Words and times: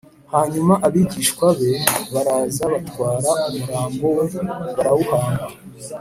Hanyuma 0.33 0.73
abigishwa 0.85 1.47
be 1.59 1.71
baraza 2.13 2.63
batwara 2.73 3.29
umurambo 3.49 4.05
we 4.17 4.25
barawuhamba 4.75 5.45